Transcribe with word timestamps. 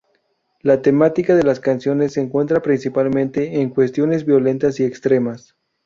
La 0.61 0.81
temática 0.81 1.35
de 1.35 1.43
las 1.43 1.59
canciones 1.59 2.13
se 2.13 2.25
centra 2.27 2.63
principalmente 2.63 3.61
en 3.61 3.69
cuestiones 3.69 4.25
violentas 4.25 4.79
y 4.79 4.83
extremas. 4.83 5.55